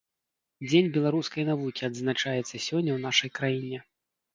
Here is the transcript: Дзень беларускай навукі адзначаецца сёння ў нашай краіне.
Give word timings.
Дзень 0.69 0.89
беларускай 0.95 1.47
навукі 1.51 1.81
адзначаецца 1.91 2.51
сёння 2.51 2.67
ў 2.95 2.99
нашай 3.09 3.29
краіне. 3.41 3.89